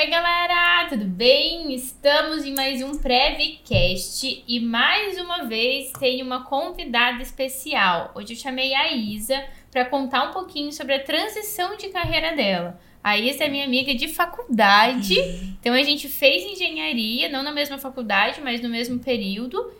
[0.00, 1.74] Oi, galera, tudo bem?
[1.74, 8.10] Estamos em mais um Prevcast e mais uma vez tem uma convidada especial.
[8.14, 12.80] Hoje eu chamei a Isa para contar um pouquinho sobre a transição de carreira dela.
[13.04, 15.20] A Isa é minha amiga de faculdade,
[15.60, 19.70] então a gente fez engenharia, não na mesma faculdade, mas no mesmo período.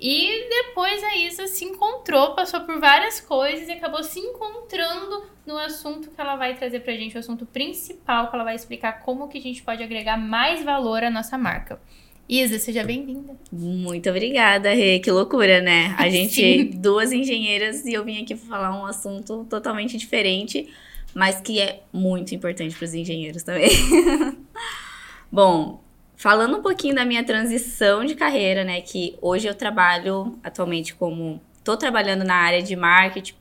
[0.00, 5.58] E depois a Isa se encontrou, passou por várias coisas e acabou se encontrando no
[5.58, 9.28] assunto que ela vai trazer pra gente, o assunto principal, que ela vai explicar como
[9.28, 11.78] que a gente pode agregar mais valor à nossa marca.
[12.26, 13.36] Isa, seja bem-vinda.
[13.52, 15.00] Muito obrigada, Rê.
[15.00, 15.94] Que loucura, né?
[15.98, 20.72] A gente, duas engenheiras, e eu vim aqui falar um assunto totalmente diferente,
[21.12, 23.68] mas que é muito importante para os engenheiros também.
[25.30, 25.82] Bom,
[26.20, 28.82] Falando um pouquinho da minha transição de carreira, né?
[28.82, 31.40] Que hoje eu trabalho atualmente como.
[31.64, 33.34] Tô trabalhando na área de marketing,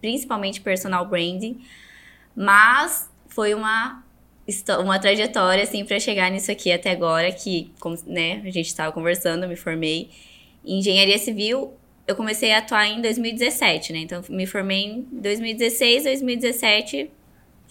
[0.00, 1.60] principalmente personal branding,
[2.36, 4.04] mas foi uma,
[4.78, 8.92] uma trajetória, assim, para chegar nisso aqui até agora, que, como né, a gente estava
[8.92, 10.08] conversando, eu me formei
[10.64, 11.74] em engenharia civil.
[12.06, 13.98] Eu comecei a atuar em 2017, né?
[13.98, 17.10] Então, me formei em 2016, 2017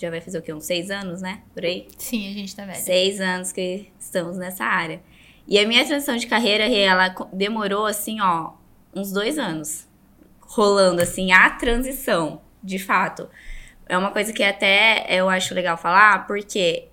[0.04, 0.54] já vai fazer o quê?
[0.54, 1.42] Uns seis anos, né?
[1.54, 1.88] Por aí?
[1.98, 2.78] Sim, a gente tá velho.
[2.78, 5.02] Seis anos que estamos nessa área.
[5.48, 8.52] E a minha transição de carreira, ela demorou, assim, ó,
[8.94, 9.88] uns dois anos.
[10.42, 13.30] Rolando, assim, a transição, de fato.
[13.88, 16.88] É uma coisa que até eu acho legal falar, porque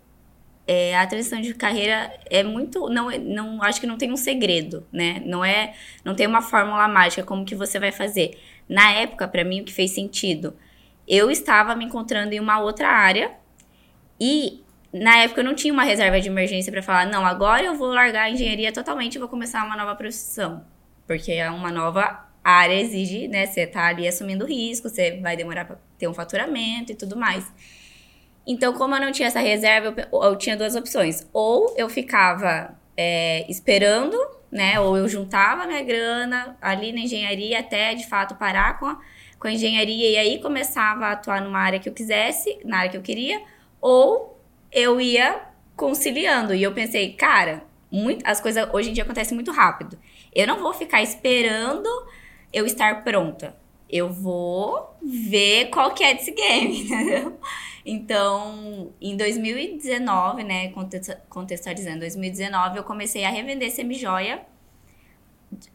[0.67, 4.87] é, a transição de carreira é muito não não acho que não tem um segredo
[4.93, 5.75] né não é
[6.05, 9.65] não tem uma fórmula mágica como que você vai fazer na época para mim o
[9.65, 10.55] que fez sentido
[11.11, 13.33] eu estava me encontrando em uma outra área
[14.21, 17.75] e na época eu não tinha uma reserva de emergência para falar, não, agora eu
[17.75, 20.65] vou largar a engenharia totalmente e vou começar uma nova profissão.
[21.09, 23.45] Porque é uma nova área, exige, né?
[23.47, 27.45] Você tá ali assumindo risco, você vai demorar para ter um faturamento e tudo mais.
[28.47, 31.29] Então, como eu não tinha essa reserva, eu, eu tinha duas opções.
[31.33, 34.17] Ou eu ficava é, esperando,
[34.51, 34.79] né?
[34.79, 38.99] Ou eu juntava minha grana ali na engenharia até de fato parar com a
[39.41, 42.91] com a engenharia e aí começava a atuar numa área que eu quisesse, na área
[42.91, 43.43] que eu queria,
[43.81, 44.39] ou
[44.71, 45.41] eu ia
[45.75, 46.55] conciliando.
[46.55, 49.99] E eu pensei, cara, muito, as coisas hoje em dia acontecem muito rápido.
[50.35, 51.89] Eu não vou ficar esperando
[52.53, 53.57] eu estar pronta.
[53.89, 57.41] Eu vou ver qual que é desse game, entendeu?
[57.85, 60.73] Então, em 2019, né,
[61.31, 64.43] contextualizando, 2019, eu comecei a revender semi-joia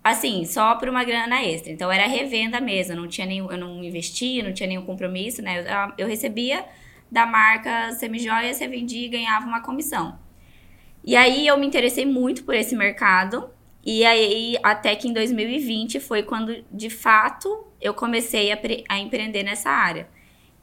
[0.04, 1.72] assim, só por uma grana extra.
[1.72, 5.62] Então era revenda mesmo, não tinha nenhum, eu não investia, não tinha nenhum compromisso, né?
[5.62, 6.66] Eu, eu recebia
[7.12, 10.20] da marca Semijoias, revendia e ganhava uma comissão.
[11.04, 13.50] E aí eu me interessei muito por esse mercado.
[13.86, 18.60] E aí, até que em 2020 foi quando, de fato, eu comecei a,
[18.90, 20.10] a empreender nessa área.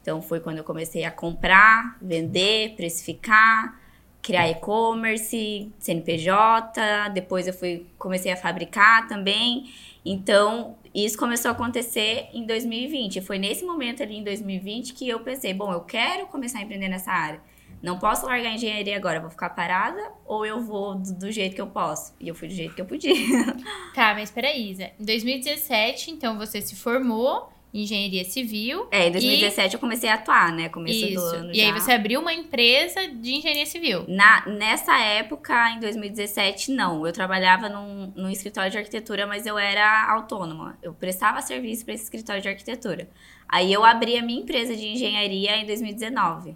[0.01, 3.81] Então, foi quando eu comecei a comprar, vender, precificar,
[4.23, 9.69] criar e-commerce, CNPJ, depois eu fui comecei a fabricar também.
[10.05, 13.21] Então, isso começou a acontecer em 2020.
[13.21, 16.89] Foi nesse momento ali em 2020 que eu pensei, bom, eu quero começar a empreender
[16.89, 17.41] nessa área.
[17.83, 21.57] Não posso largar a engenharia agora, vou ficar parada ou eu vou do, do, jeito
[21.57, 22.15] que eu posso?
[22.21, 23.13] E eu fui do jeito que eu podia.
[23.93, 24.91] Tá, mas peraí, Isa.
[24.99, 28.87] Em 2017, então você se formou engenharia civil.
[28.91, 29.77] É, em 2017 e...
[29.77, 30.69] eu comecei a atuar, né?
[30.69, 31.15] Começo Isso.
[31.15, 31.51] do ano.
[31.53, 31.65] E já.
[31.65, 34.05] aí você abriu uma empresa de engenharia civil.
[34.07, 37.07] Na, nessa época, em 2017, não.
[37.07, 40.79] Eu trabalhava num, num escritório de arquitetura, mas eu era autônoma.
[40.83, 43.09] Eu prestava serviço para esse escritório de arquitetura.
[43.49, 46.55] Aí eu abri a minha empresa de engenharia em 2019.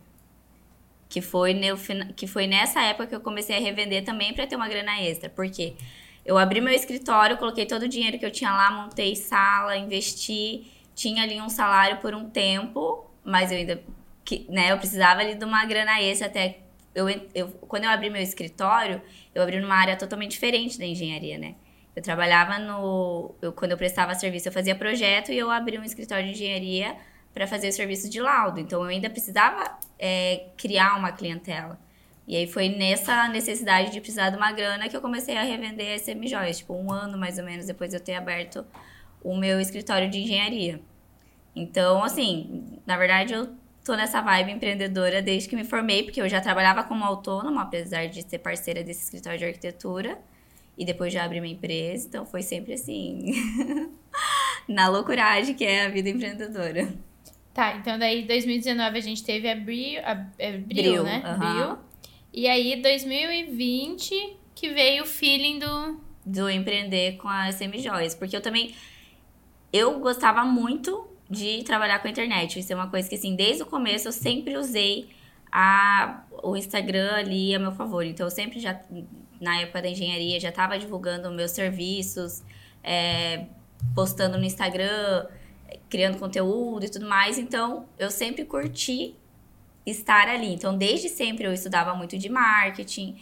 [1.08, 4.56] Que foi, no, que foi nessa época que eu comecei a revender também para ter
[4.56, 5.30] uma grana extra.
[5.30, 5.74] Por quê?
[6.26, 10.75] Eu abri meu escritório, coloquei todo o dinheiro que eu tinha lá, montei sala, investi
[10.96, 13.80] tinha ali um salário por um tempo, mas eu ainda,
[14.24, 18.08] que, né, eu precisava ali de uma grana extra até eu, eu, quando eu abri
[18.08, 19.02] meu escritório,
[19.34, 21.54] eu abri numa área totalmente diferente da engenharia, né?
[21.94, 23.34] Eu trabalhava no.
[23.40, 26.96] Eu, quando eu prestava serviço, eu fazia projeto e eu abri um escritório de engenharia
[27.34, 28.58] para fazer o serviço de laudo.
[28.58, 31.78] Então eu ainda precisava é, criar uma clientela.
[32.26, 35.98] E aí foi nessa necessidade de precisar de uma grana que eu comecei a revender
[36.00, 36.58] semi-joias.
[36.58, 38.66] Tipo, um ano mais ou menos depois de eu ter aberto
[39.22, 40.80] o meu escritório de engenharia.
[41.54, 43.48] Então, assim, na verdade eu
[43.84, 48.06] tô nessa vibe empreendedora desde que me formei, porque eu já trabalhava como autônoma, apesar
[48.06, 50.18] de ser parceira desse escritório de arquitetura.
[50.76, 53.32] E depois já abri minha empresa, então foi sempre assim,
[54.68, 56.92] na loucuragem que é a vida empreendedora.
[57.54, 61.22] Tá, então daí 2019 a gente teve abril, abril, né?
[61.24, 61.78] Abril.
[62.30, 68.42] E aí 2020 que veio o feeling do do empreender com as semi-joias, porque eu
[68.42, 68.74] também
[69.76, 72.58] eu gostava muito de trabalhar com a internet.
[72.58, 75.08] Isso é uma coisa que, assim, desde o começo eu sempre usei
[75.50, 78.14] a, o Instagram ali é meu favorito.
[78.14, 78.80] Então, eu sempre já,
[79.40, 82.42] na época da engenharia, já estava divulgando meus serviços,
[82.82, 83.46] é,
[83.94, 85.26] postando no Instagram,
[85.88, 87.38] criando conteúdo e tudo mais.
[87.38, 89.14] Então, eu sempre curti
[89.84, 90.52] estar ali.
[90.54, 93.16] Então, desde sempre eu estudava muito de marketing.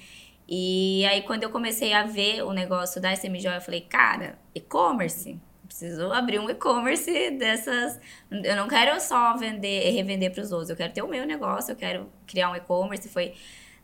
[0.49, 5.39] E aí, quando eu comecei a ver o negócio da SMJ, eu falei, cara, e-commerce?
[5.77, 7.99] Preciso abrir um e-commerce dessas.
[8.31, 10.71] Eu não quero só vender, revender para os outros.
[10.71, 13.09] Eu quero ter o meu negócio, eu quero criar um e-commerce.
[13.09, 13.35] Foi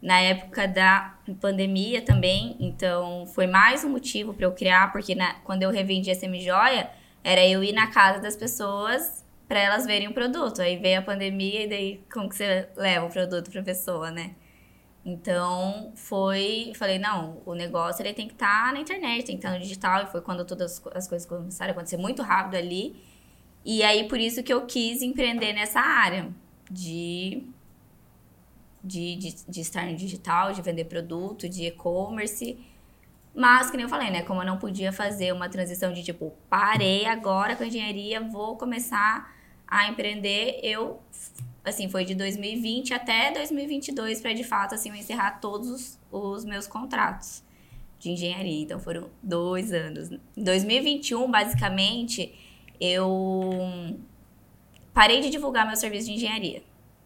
[0.00, 5.34] na época da pandemia também, então foi mais um motivo para eu criar, porque na,
[5.42, 6.88] quando eu revendi a semi-joia,
[7.24, 10.62] era eu ir na casa das pessoas para elas verem o produto.
[10.62, 14.36] Aí veio a pandemia e daí como que você leva o produto para pessoa, né?
[15.10, 19.40] Então, foi, falei, não, o negócio ele tem que estar tá na internet, tem que
[19.40, 22.54] estar tá no digital, e foi quando todas as coisas começaram a acontecer muito rápido
[22.54, 22.96] ali.
[23.64, 26.30] E aí, por isso que eu quis empreender nessa área
[26.70, 27.42] de,
[28.84, 32.58] de, de, de estar no digital, de vender produto, de e-commerce.
[33.34, 34.22] Mas, que nem eu falei, né?
[34.22, 38.56] Como eu não podia fazer uma transição de tipo, parei agora com a engenharia, vou
[38.56, 39.34] começar
[39.66, 41.00] a empreender, eu
[41.64, 46.66] assim, foi de 2020 até 2022 para de fato assim eu encerrar todos os, meus
[46.66, 47.42] contratos
[47.98, 48.62] de engenharia.
[48.62, 50.10] Então foram dois anos.
[50.36, 52.34] Em 2021, basicamente,
[52.80, 53.96] eu
[54.94, 56.62] parei de divulgar meu serviço de engenharia.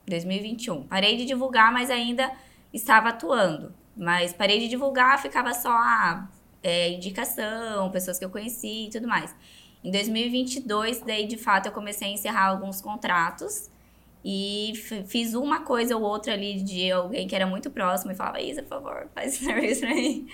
[0.06, 0.84] 2021.
[0.84, 2.30] Parei de divulgar, mas ainda
[2.72, 3.74] estava atuando.
[3.96, 6.28] Mas parei de divulgar, ficava só a
[6.62, 9.34] é, indicação, pessoas que eu conheci e tudo mais.
[9.82, 13.70] Em 2022, daí de fato eu comecei a encerrar alguns contratos
[14.24, 14.72] e
[15.06, 18.62] fiz uma coisa ou outra ali de alguém que era muito próximo e falava, Isa,
[18.62, 20.26] por favor, faz esse serviço pra mim.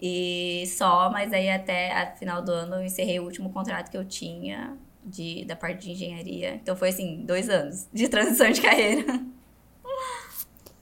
[0.00, 3.96] E só, mas aí até a final do ano eu encerrei o último contrato que
[3.96, 6.54] eu tinha de, da parte de engenharia.
[6.54, 9.20] Então foi assim, dois anos de transição de carreira.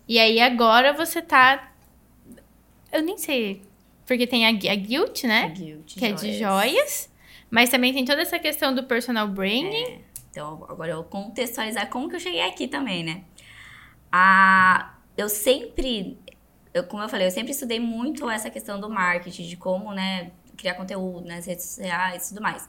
[0.07, 1.73] E aí agora você tá.
[2.93, 3.63] Eu nem sei.
[4.07, 5.45] Porque tem a, a Guilt, né?
[5.45, 6.23] A Guilt, que joias.
[6.23, 7.13] é de joias.
[7.51, 9.83] Mas também tem toda essa questão do personal branding.
[9.83, 10.06] É.
[10.37, 13.25] Então, agora eu vou contextualizar como que eu cheguei aqui também, né?
[14.13, 16.19] Ah, eu sempre,
[16.75, 20.33] eu, como eu falei, eu sempre estudei muito essa questão do marketing, de como, né,
[20.55, 22.69] criar conteúdo nas redes sociais e tudo mais.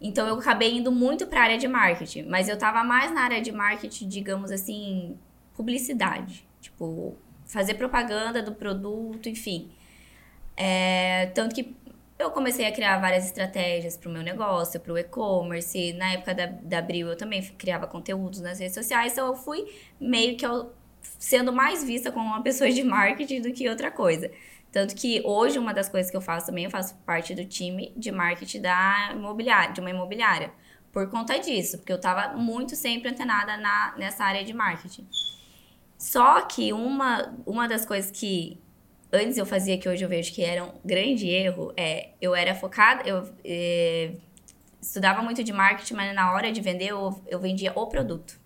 [0.00, 3.22] Então, eu acabei indo muito para a área de marketing, mas eu tava mais na
[3.22, 5.18] área de marketing, digamos assim,
[5.56, 6.46] publicidade.
[6.60, 9.72] Tipo, fazer propaganda do produto, enfim.
[10.56, 11.74] É, tanto que
[12.18, 15.92] eu comecei a criar várias estratégias para o meu negócio, para o e-commerce.
[15.94, 19.12] Na época da, da Abril, eu também criava conteúdos nas redes sociais.
[19.12, 19.66] Então, eu fui
[20.00, 20.72] meio que eu,
[21.18, 24.30] sendo mais vista como uma pessoa de marketing do que outra coisa.
[24.70, 27.92] Tanto que hoje, uma das coisas que eu faço também, eu faço parte do time
[27.96, 30.52] de marketing da imobiliária, de uma imobiliária.
[30.92, 35.06] Por conta disso, porque eu estava muito sempre antenada na, nessa área de marketing.
[35.98, 38.60] Só que uma, uma das coisas que
[39.14, 42.54] antes eu fazia que hoje eu vejo que era um grande erro, é eu era
[42.54, 44.12] focada, eu é,
[44.80, 48.38] estudava muito de marketing, mas na hora de vender eu, eu vendia o produto.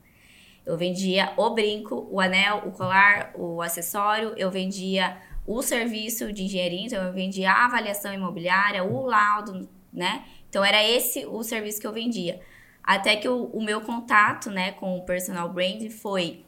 [0.64, 5.16] Eu vendia o brinco, o anel, o colar, o acessório, eu vendia
[5.46, 10.24] o serviço de engenharia, então eu vendia a avaliação imobiliária, o laudo, né?
[10.48, 12.40] Então era esse o serviço que eu vendia.
[12.82, 16.44] Até que o, o meu contato, né, com o personal brand foi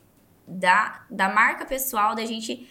[0.47, 2.69] da, da marca pessoal, da gente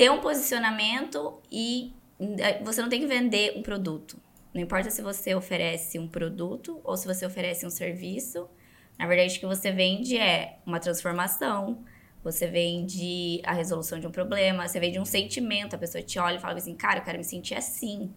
[0.00, 4.18] ter um posicionamento e eh, você não tem que vender um produto.
[4.54, 8.48] Não importa se você oferece um produto ou se você oferece um serviço.
[8.98, 11.84] Na verdade, o que você vende é uma transformação,
[12.24, 15.76] você vende a resolução de um problema, você vende um sentimento.
[15.76, 18.10] A pessoa te olha e fala assim: cara, eu quero me sentir assim,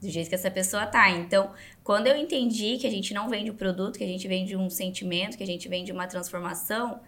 [0.00, 1.10] do jeito que essa pessoa tá.
[1.10, 1.52] Então,
[1.82, 4.70] quando eu entendi que a gente não vende um produto, que a gente vende um
[4.70, 7.00] sentimento, que a gente vende uma transformação,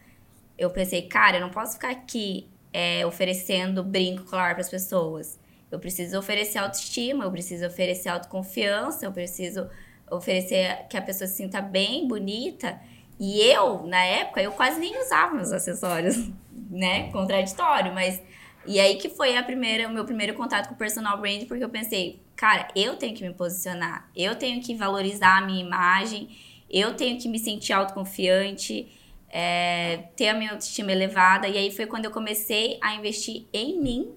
[0.59, 5.39] eu pensei, cara, eu não posso ficar aqui é, oferecendo brinco colar para as pessoas.
[5.71, 9.69] Eu preciso oferecer autoestima, eu preciso oferecer autoconfiança, eu preciso
[10.11, 12.81] oferecer que a pessoa se sinta bem, bonita.
[13.21, 16.31] E eu, na época, eu quase nem usava meus acessórios,
[16.71, 17.11] né?
[17.11, 18.23] Contraditório, mas.
[18.67, 21.65] E aí que foi a primeira, o meu primeiro contato com o personal brand, porque
[21.65, 26.29] eu pensei, cara, eu tenho que me posicionar, eu tenho que valorizar a minha imagem,
[26.69, 28.87] eu tenho que me sentir autoconfiante,
[29.31, 31.49] é, ter a minha autoestima elevada.
[31.49, 34.15] E aí foi quando eu comecei a investir em mim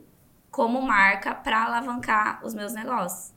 [0.49, 3.33] como marca para alavancar os meus negócios.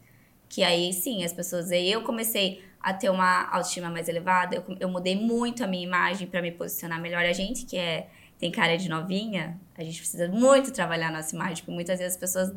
[0.48, 1.70] Que aí sim, as pessoas.
[1.70, 5.82] Aí eu comecei a ter uma autoestima mais elevada, eu, eu mudei muito a minha
[5.82, 7.24] imagem para me posicionar melhor.
[7.24, 11.34] A gente que é, tem cara de novinha, a gente precisa muito trabalhar a nossa
[11.34, 12.52] imagem, porque muitas vezes as pessoas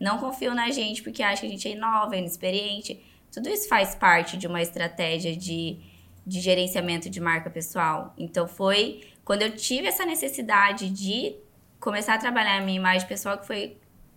[0.00, 3.04] não confiam na gente porque acham que a gente é nova, inexperiente.
[3.30, 5.78] Tudo isso faz parte de uma estratégia de
[6.26, 8.12] de gerenciamento de marca pessoal.
[8.18, 11.36] Então foi quando eu tive essa necessidade de
[11.78, 13.76] começar a trabalhar a minha imagem pessoal, que foi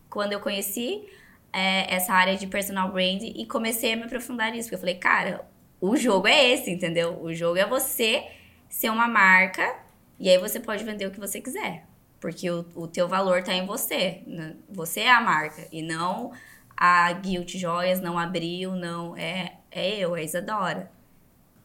[0.09, 1.07] quando eu conheci
[1.53, 4.63] é, essa área de personal brand e comecei a me aprofundar nisso.
[4.63, 5.47] Porque eu falei, cara,
[5.79, 7.21] o jogo é esse, entendeu?
[7.21, 8.27] O jogo é você
[8.67, 9.77] ser uma marca
[10.19, 11.85] e aí você pode vender o que você quiser.
[12.19, 14.21] Porque o, o teu valor tá em você.
[14.27, 14.55] Né?
[14.69, 15.67] Você é a marca.
[15.71, 16.31] E não
[16.75, 19.15] a Guilt Joias, não abriu, não.
[19.15, 20.91] É, é eu, é Isadora.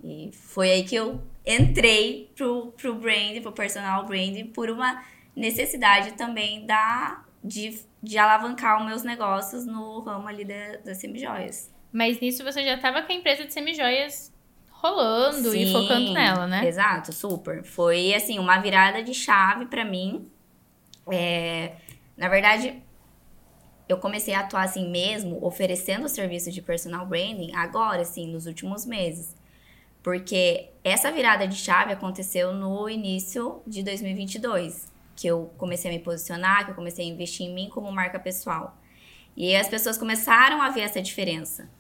[0.05, 5.03] E foi aí que eu entrei pro, pro brand, pro personal brand, por uma
[5.35, 11.73] necessidade também da, de, de alavancar os meus negócios no ramo ali da, das semijoias.
[11.91, 14.31] Mas nisso você já estava com a empresa de semijoias
[14.69, 16.67] rolando Sim, e focando nela, né?
[16.67, 17.65] Exato, super.
[17.65, 20.29] Foi assim, uma virada de chave para mim.
[21.11, 21.77] É,
[22.15, 22.83] na verdade,
[23.89, 28.45] eu comecei a atuar assim mesmo, oferecendo o serviço de personal branding agora, assim, nos
[28.45, 29.35] últimos meses.
[30.05, 35.99] Porque essa virada de chave aconteceu no início de 2022, que eu comecei a me
[35.99, 38.77] posicionar, que eu comecei a investir em mim como marca pessoal.
[39.35, 41.71] E as pessoas começaram a ver essa diferença.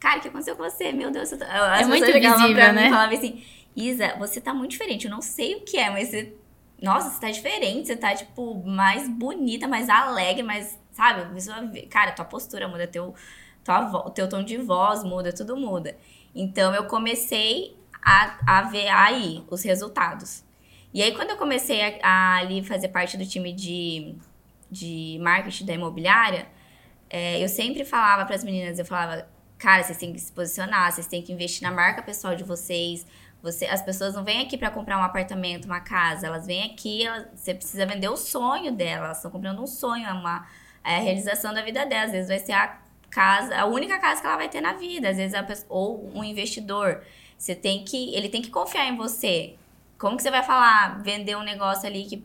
[0.00, 0.90] Cara, o que aconteceu com você?
[0.90, 1.74] Meu Deus, tá...
[1.74, 2.86] As é muito visível, pra mim né?
[2.86, 3.44] e falavam assim,
[3.76, 5.04] Isa, você tá muito diferente.
[5.04, 6.32] Eu não sei o que é, mas você...
[6.80, 7.88] Nossa, você tá diferente.
[7.88, 10.78] Você tá, tipo, mais bonita, mais alegre, mais...
[10.92, 11.42] Sabe?
[11.88, 13.14] Cara, tua postura muda, teu,
[13.62, 15.94] tua, teu tom de voz muda, tudo muda.
[16.36, 17.74] Então eu comecei
[18.04, 20.44] a, a ver aí os resultados.
[20.92, 24.14] E aí, quando eu comecei a, a ali fazer parte do time de,
[24.70, 26.46] de marketing da imobiliária,
[27.10, 29.28] é, eu sempre falava para as meninas, eu falava,
[29.58, 33.06] cara, vocês têm que se posicionar, vocês têm que investir na marca pessoal de vocês.
[33.42, 37.06] Você, as pessoas não vêm aqui para comprar um apartamento, uma casa, elas vêm aqui,
[37.06, 40.46] elas, você precisa vender o sonho delas, elas estão comprando um sonho, uma
[40.84, 42.06] é a realização da vida delas.
[42.06, 42.78] Às vezes vai ser a
[43.16, 46.22] casa, a única casa que ela vai ter na vida, às vezes pessoa, ou um
[46.22, 47.02] investidor.
[47.38, 49.54] Você tem que, ele tem que confiar em você.
[49.96, 52.22] Como que você vai falar, vender um negócio ali que,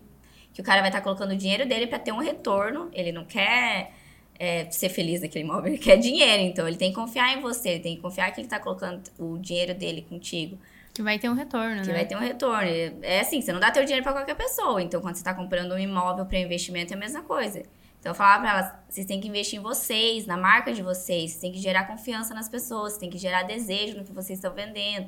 [0.54, 2.90] que o cara vai estar tá colocando o dinheiro dele para ter um retorno?
[2.92, 3.94] Ele não quer
[4.38, 7.70] é, ser feliz naquele imóvel, ele quer dinheiro, então ele tem que confiar em você,
[7.70, 10.60] ele tem que confiar que ele está colocando o dinheiro dele contigo.
[10.94, 11.94] Que vai ter um retorno, que né?
[11.94, 12.70] vai ter um retorno.
[13.02, 14.84] É assim, você não dá teu dinheiro para qualquer pessoa.
[14.84, 17.64] Então, quando você está comprando um imóvel para investimento, é a mesma coisa.
[18.02, 21.32] Então eu falava pra elas, vocês têm que investir em vocês, na marca de vocês,
[21.32, 24.40] vocês têm que gerar confiança nas pessoas, vocês têm que gerar desejo no que vocês
[24.40, 25.08] estão vendendo.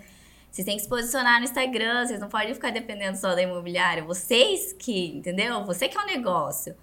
[0.52, 4.04] Vocês têm que se posicionar no Instagram, vocês não podem ficar dependendo só da imobiliária.
[4.04, 5.66] Vocês que, entendeu?
[5.66, 6.76] Você que é o um negócio.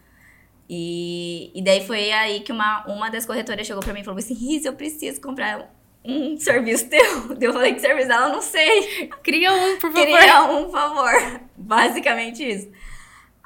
[0.68, 4.18] E, e daí foi aí que uma, uma das corretoras chegou pra mim e falou
[4.18, 5.72] assim: Riz, eu preciso comprar
[6.04, 7.36] um serviço teu.
[7.40, 9.08] Eu falei que serviço dela, eu não sei.
[9.22, 10.18] Cria um, por favor.
[10.18, 11.40] Cria um, por favor.
[11.56, 12.68] Basicamente isso.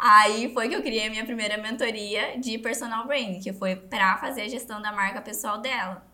[0.07, 4.19] Aí foi que eu criei a minha primeira mentoria de personal branding, que foi para
[4.19, 6.07] fazer a gestão da marca pessoal dela.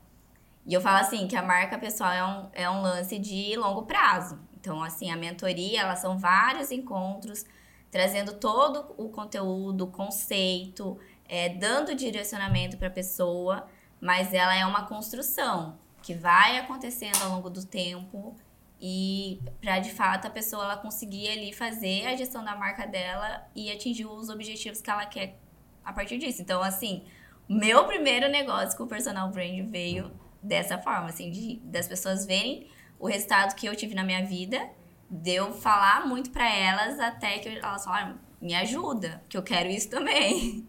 [0.65, 3.83] E eu falo assim, que a marca pessoal é um, é um lance de longo
[3.83, 4.39] prazo.
[4.55, 7.45] Então, assim, a mentoria, elas são vários encontros,
[7.91, 10.97] trazendo todo o conteúdo, o conceito,
[11.29, 13.67] é, dando direcionamento para a pessoa,
[14.01, 18.37] mas ela é uma construção que vai acontecendo ao longo do tempo
[18.81, 23.47] e para de fato a pessoa ela conseguir ali fazer a gestão da marca dela
[23.55, 25.39] e atingir os objetivos que ela quer
[25.85, 26.41] a partir disso.
[26.41, 27.05] Então, assim,
[27.49, 30.11] meu primeiro negócio com o personal brand veio
[30.43, 32.69] dessa forma, assim, de, das pessoas verem
[32.99, 34.71] o resultado que eu tive na minha vida,
[35.11, 39.69] de eu falar muito para elas até que elas falaram, me ajuda, que eu quero
[39.69, 40.67] isso também.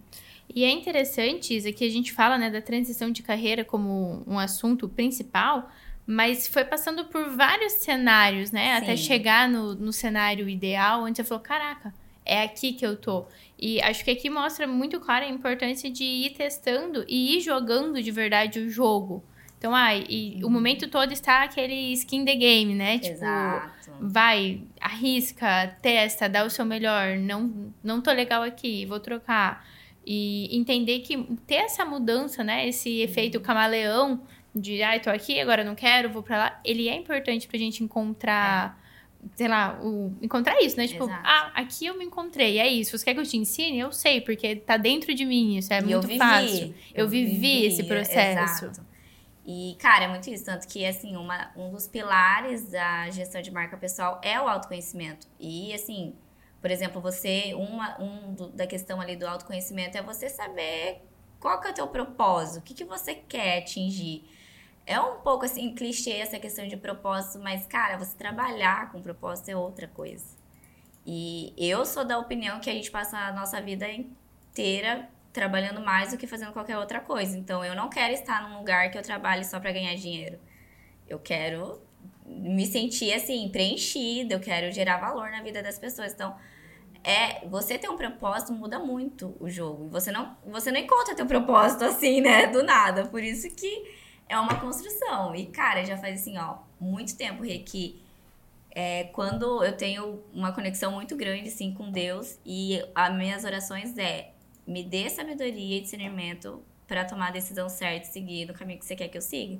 [0.54, 4.38] E é interessante, Isa, que a gente fala né, da transição de carreira como um
[4.38, 5.70] assunto principal,
[6.12, 8.76] mas foi passando por vários cenários, né?
[8.76, 8.84] Sim.
[8.84, 11.94] Até chegar no, no cenário ideal, onde você falou: caraca,
[12.26, 13.26] é aqui que eu tô.
[13.58, 18.02] E acho que aqui mostra muito claro a importância de ir testando e ir jogando
[18.02, 19.24] de verdade o jogo.
[19.58, 20.54] Então, ai, e o uhum.
[20.54, 22.98] momento todo está aquele skin the game, né?
[22.98, 23.92] Tipo, Exato.
[24.02, 27.18] vai, arrisca, testa, dá o seu melhor.
[27.20, 29.64] Não, não tô legal aqui, vou trocar.
[30.04, 31.16] E entender que
[31.46, 32.68] ter essa mudança, né?
[32.68, 33.44] Esse efeito uhum.
[33.44, 34.22] camaleão
[34.54, 37.58] de, ai, ah, tô aqui, agora não quero, vou pra lá, ele é importante pra
[37.58, 38.78] gente encontrar,
[39.24, 39.28] é.
[39.36, 40.88] sei lá, o, encontrar isso, né?
[40.88, 41.22] Tipo, Exato.
[41.24, 42.98] ah, aqui eu me encontrei, é isso.
[42.98, 43.80] Você quer que eu te ensine?
[43.80, 46.76] Eu sei, porque tá dentro de mim, isso é e muito eu fácil.
[46.94, 48.66] Eu, eu vivi, vivi, esse processo.
[48.66, 48.92] Exato.
[49.46, 50.46] E, cara, é muito isso.
[50.46, 55.28] Tanto que, assim, uma, um dos pilares da gestão de marca pessoal é o autoconhecimento.
[55.40, 56.14] E, assim,
[56.62, 61.02] por exemplo, você, uma um do, da questão ali do autoconhecimento é você saber
[61.40, 64.24] qual que é o teu propósito, o que, que você quer atingir.
[64.86, 69.50] É um pouco assim clichê essa questão de propósito, mas cara, você trabalhar com propósito
[69.50, 70.26] é outra coisa.
[71.06, 76.12] E eu sou da opinião que a gente passa a nossa vida inteira trabalhando mais
[76.12, 77.38] do que fazendo qualquer outra coisa.
[77.38, 80.40] Então eu não quero estar num lugar que eu trabalhe só para ganhar dinheiro.
[81.08, 81.82] Eu quero
[82.26, 86.14] me sentir assim preenchida, eu quero gerar valor na vida das pessoas.
[86.14, 86.36] Então,
[87.04, 89.90] é você ter um propósito muda muito o jogo.
[89.90, 92.48] Você não, você não encontra teu propósito assim, né?
[92.48, 93.06] Do nada.
[93.06, 94.01] Por isso que
[94.32, 95.36] é uma construção.
[95.36, 98.02] E, cara, já faz assim, ó, muito tempo, que
[98.72, 103.98] é, quando eu tenho uma conexão muito grande, assim, com Deus, e as minhas orações
[103.98, 104.32] é
[104.66, 108.86] me dê sabedoria e discernimento para tomar a decisão certa e seguir no caminho que
[108.86, 109.60] você quer que eu siga.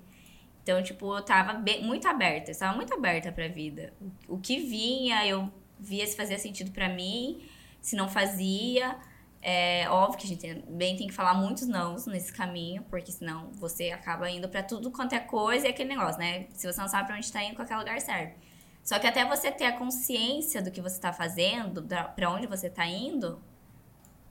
[0.64, 3.94] Então, tipo, eu tava bem, muito aberta, eu estava muito aberta pra vida.
[4.00, 7.42] O, o que vinha, eu via se fazia sentido para mim,
[7.82, 8.96] se não fazia.
[9.42, 13.52] É óbvio que a gente também tem que falar muitos nãos nesse caminho, porque senão
[13.54, 16.46] você acaba indo para tudo quanto é coisa e aquele negócio, né?
[16.54, 18.36] Se você não sabe pra onde tá indo, qualquer lugar serve.
[18.84, 21.84] Só que até você ter a consciência do que você tá fazendo,
[22.16, 23.42] para onde você tá indo,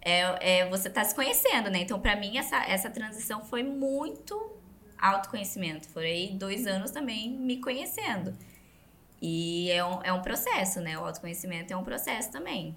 [0.00, 1.80] é, é, você tá se conhecendo, né?
[1.80, 4.58] Então, para mim, essa, essa transição foi muito
[4.98, 5.88] autoconhecimento.
[5.88, 8.36] Foram dois anos também me conhecendo.
[9.20, 10.98] E é um, é um processo, né?
[10.98, 12.76] O autoconhecimento é um processo também.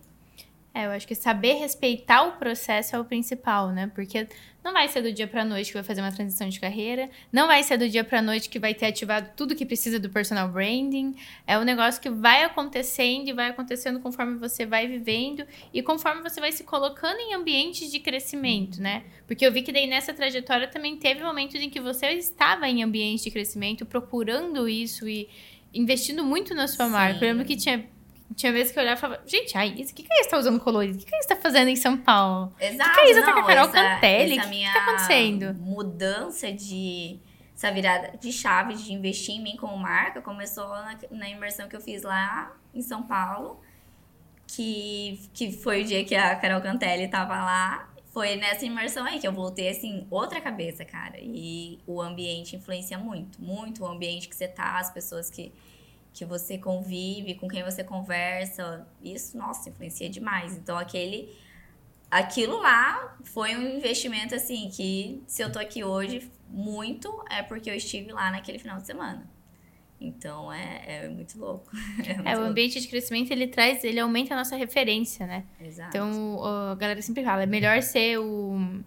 [0.75, 3.92] É, eu acho que saber respeitar o processo é o principal, né?
[3.94, 4.27] Porque
[4.63, 7.46] não vai ser do dia pra noite que vai fazer uma transição de carreira, não
[7.46, 10.50] vai ser do dia pra noite que vai ter ativado tudo que precisa do personal
[10.50, 11.15] branding.
[11.46, 16.24] É um negócio que vai acontecendo e vai acontecendo conforme você vai vivendo e conforme
[16.24, 19.03] você vai se colocando em ambientes de crescimento, né?
[19.27, 22.82] Porque eu vi que daí nessa trajetória também teve momentos em que você estava em
[22.82, 25.30] ambientes de crescimento, procurando isso e
[25.72, 26.92] investindo muito na sua Sim.
[26.92, 27.24] marca.
[27.24, 27.86] Eu lembro que tinha
[28.36, 30.30] tinha vezes que eu olhava e falava, gente, a Isa, o que, que a Isa
[30.30, 30.96] tá usando colorido?
[30.96, 32.53] O que, que a Isa tá fazendo em São Paulo?
[32.60, 32.89] Exato.
[32.89, 34.38] O que, que a Isa não, tá com a Carol essa, Cantelli?
[34.38, 35.53] O que, que tá acontecendo?
[35.56, 37.20] Mudança de.
[37.56, 41.75] Essa virada de chave de investir em mim como marca começou na, na imersão que
[41.75, 43.62] eu fiz lá em São Paulo,
[44.48, 47.89] que, que foi o dia que a Carol Cantelli tava lá.
[48.12, 51.18] Foi nessa imersão aí que eu voltei, assim, outra cabeça, cara.
[51.20, 55.51] E o ambiente influencia muito, muito o ambiente que você tá, as pessoas que
[56.13, 60.55] que você convive, com quem você conversa, isso, nossa, influencia demais.
[60.55, 61.36] Então, aquele
[62.10, 67.68] aquilo lá foi um investimento assim que se eu tô aqui hoje muito é porque
[67.68, 69.27] eu estive lá naquele final de semana.
[70.00, 71.72] Então é, é muito louco.
[72.05, 72.51] É, muito é o louco.
[72.51, 75.44] ambiente de crescimento ele traz, ele aumenta a nossa referência, né?
[75.59, 75.90] Exato.
[75.90, 78.83] Então a galera sempre fala, é melhor ser o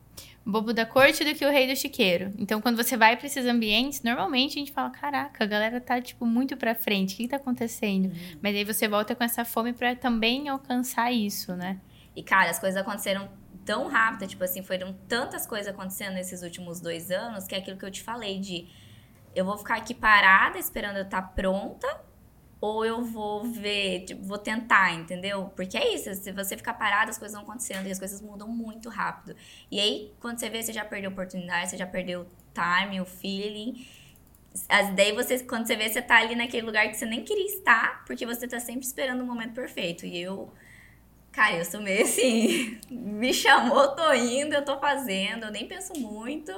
[0.47, 2.33] bobo da corte do que o rei do chiqueiro.
[2.39, 6.01] Então, quando você vai para esses ambientes, normalmente a gente fala: caraca, a galera tá,
[6.01, 8.07] tipo, muito pra frente, o que, que tá acontecendo?
[8.07, 8.39] Uhum.
[8.41, 11.81] Mas aí você volta com essa fome para também alcançar isso, né?
[12.15, 13.29] E, cara, as coisas aconteceram
[13.65, 17.77] tão rápido, tipo assim, foram tantas coisas acontecendo nesses últimos dois anos, que é aquilo
[17.77, 18.69] que eu te falei de
[19.35, 22.01] eu vou ficar aqui parada esperando eu estar tá pronta
[22.61, 25.53] ou eu vou ver, tipo, vou tentar, entendeu?
[25.55, 28.49] Porque é isso, se você ficar parado, as coisas vão acontecendo e as coisas mudam
[28.49, 29.37] muito rápido.
[29.71, 33.01] E aí, quando você vê, você já perdeu a oportunidade, você já perdeu o time,
[33.01, 33.87] o feeling.
[34.69, 37.47] As, daí você, quando você vê, você tá ali naquele lugar que você nem queria
[37.47, 40.07] estar, porque você tá sempre esperando o momento perfeito.
[40.07, 40.51] E eu,
[41.31, 45.93] cara, eu sou meio assim, me chamou, tô indo, eu tô fazendo, eu nem penso
[46.01, 46.53] muito.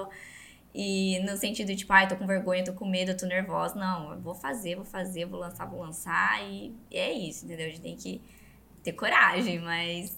[0.74, 3.74] E no sentido de, tipo, ai, tô com vergonha, tô com medo, tô nervosa.
[3.74, 6.42] Não, eu vou fazer, vou fazer, vou lançar, vou lançar.
[6.44, 7.66] E, é isso, entendeu?
[7.66, 8.20] A gente tem que
[8.82, 10.16] ter coragem, mas.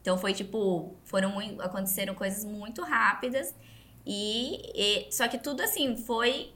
[0.00, 3.54] Então foi tipo, foram muito, aconteceram coisas muito rápidas.
[4.06, 6.52] E, e só que tudo assim foi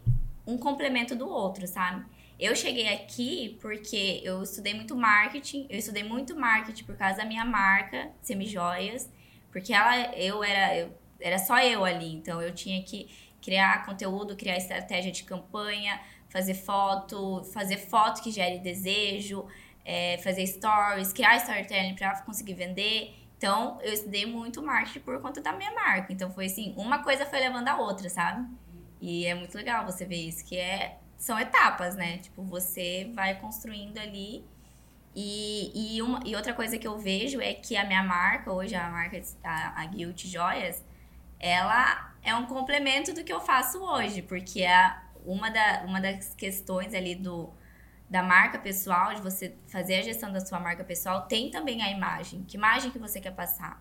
[0.46, 2.04] um complemento do outro, sabe?
[2.38, 7.24] Eu cheguei aqui porque eu estudei muito marketing, eu estudei muito marketing por causa da
[7.24, 9.08] minha marca, Semijoias,
[9.52, 13.08] porque ela eu era eu, era só eu ali, então eu tinha que
[13.44, 19.46] criar conteúdo, criar estratégia de campanha, fazer foto, fazer foto que gere desejo,
[19.84, 23.14] é, fazer stories, criar storytelling para conseguir vender.
[23.36, 26.10] Então, eu estudei muito marketing por conta da minha marca.
[26.10, 28.48] Então, foi assim, uma coisa foi levando a outra, sabe?
[28.98, 32.16] E é muito legal você ver isso, que é, são etapas, né?
[32.18, 34.42] Tipo, você vai construindo ali.
[35.14, 38.74] E, e, uma, e outra coisa que eu vejo é que a minha marca, hoje
[38.74, 40.82] a marca, a, a Guilt Joias,
[41.38, 46.34] ela é um complemento do que eu faço hoje, porque é uma, da, uma das
[46.34, 47.52] questões ali do,
[48.08, 51.90] da marca pessoal, de você fazer a gestão da sua marca pessoal, tem também a
[51.90, 52.42] imagem.
[52.44, 53.80] Que imagem que você quer passar?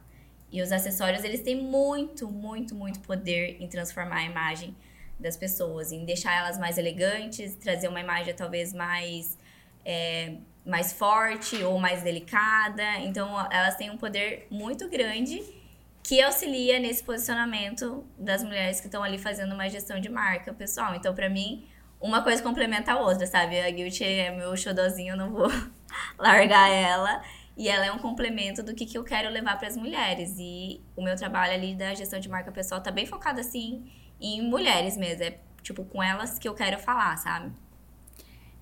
[0.51, 4.75] E os acessórios, eles têm muito, muito, muito poder em transformar a imagem
[5.17, 9.38] das pessoas, em deixar elas mais elegantes, trazer uma imagem talvez mais,
[9.86, 12.84] é, mais forte ou mais delicada.
[12.99, 15.62] Então, elas têm um poder muito grande
[16.03, 20.93] que auxilia nesse posicionamento das mulheres que estão ali fazendo uma gestão de marca pessoal.
[20.93, 21.65] Então, para mim,
[21.99, 23.57] uma coisa complementa a outra, sabe?
[23.59, 25.47] A Guilty é meu xodozinho, eu não vou
[26.19, 27.23] largar ela.
[27.55, 30.35] E ela é um complemento do que, que eu quero levar para as mulheres.
[30.37, 33.89] E o meu trabalho ali da gestão de marca pessoal tá bem focado, assim,
[34.19, 35.23] em mulheres mesmo.
[35.23, 37.53] É, tipo, com elas que eu quero falar, sabe?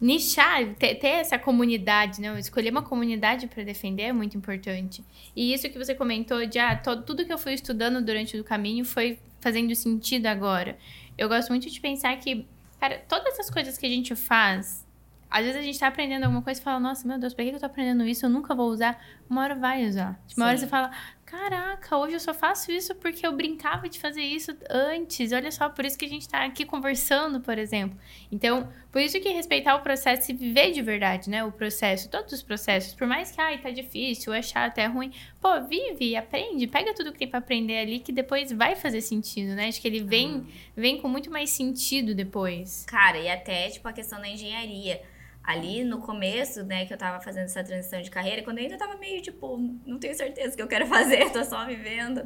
[0.01, 2.37] Nichar, ter, ter, essa comunidade, né?
[2.39, 5.05] Escolher uma comunidade para defender é muito importante.
[5.35, 8.43] E isso que você comentou de ah, todo, tudo que eu fui estudando durante o
[8.43, 10.75] caminho foi fazendo sentido agora.
[11.15, 12.47] Eu gosto muito de pensar que,
[12.79, 14.87] cara, todas essas coisas que a gente faz,
[15.29, 17.51] às vezes a gente tá aprendendo alguma coisa e fala, nossa, meu Deus, por que
[17.51, 18.25] eu tô aprendendo isso?
[18.25, 18.99] Eu nunca vou usar.
[19.29, 20.09] Uma hora vai usar.
[20.09, 20.41] Uma Sim.
[20.43, 20.91] hora você fala,
[21.31, 25.31] caraca, hoje eu só faço isso porque eu brincava de fazer isso antes.
[25.31, 27.97] Olha só, por isso que a gente tá aqui conversando, por exemplo.
[28.29, 31.41] Então, por isso que respeitar o processo e viver de verdade, né?
[31.45, 32.93] O processo, todos os processos.
[32.93, 35.13] Por mais que, ai, tá difícil, é chato, é ruim.
[35.39, 39.55] Pô, vive, aprende, pega tudo que tem pra aprender ali que depois vai fazer sentido,
[39.55, 39.69] né?
[39.69, 40.47] Acho que ele vem, uhum.
[40.75, 42.85] vem com muito mais sentido depois.
[42.85, 45.01] Cara, e até, tipo, a questão da engenharia
[45.43, 48.77] ali no começo, né, que eu tava fazendo essa transição de carreira, quando eu ainda
[48.77, 52.23] tava meio tipo, não tenho certeza que eu quero fazer, tô só vivendo.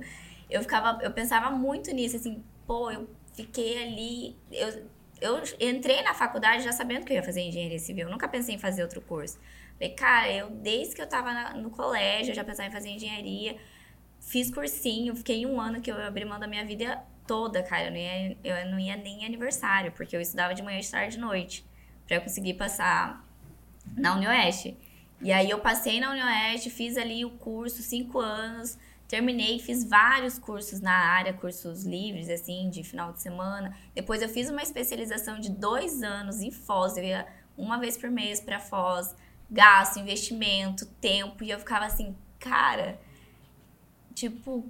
[0.50, 4.88] Eu ficava, eu pensava muito nisso, assim, pô, eu fiquei ali, eu,
[5.22, 8.60] eu entrei na faculdade já sabendo que eu ia fazer engenharia civil, nunca pensei em
[8.60, 9.40] fazer outro curso.
[9.78, 12.90] Falei, cara, eu desde que eu tava na, no colégio, eu já pensava em fazer
[12.90, 13.58] engenharia,
[14.20, 17.92] fiz cursinho, fiquei um ano que eu abri mão da minha vida toda, cara, eu
[17.92, 21.22] não ia, eu não ia nem aniversário, porque eu estudava de manhã, de tarde, de
[21.22, 21.66] noite
[22.08, 23.26] para conseguir passar
[23.96, 24.78] na Unioeste.
[25.22, 30.38] E aí eu passei na Unioeste, fiz ali o curso, cinco anos, terminei, fiz vários
[30.38, 33.76] cursos na área, cursos livres, assim, de final de semana.
[33.94, 38.10] Depois eu fiz uma especialização de dois anos em Foz, eu ia uma vez por
[38.10, 39.16] mês para Foz,
[39.50, 43.00] gasto, investimento, tempo, e eu ficava assim, cara,
[44.14, 44.70] tipo,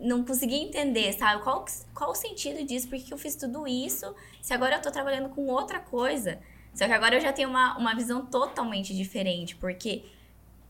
[0.00, 1.42] não conseguia entender, sabe?
[1.42, 2.88] Qual, qual o sentido disso?
[2.88, 6.40] Por que eu fiz tudo isso se agora eu tô trabalhando com outra coisa?
[6.74, 10.04] Só que agora eu já tenho uma, uma visão totalmente diferente, porque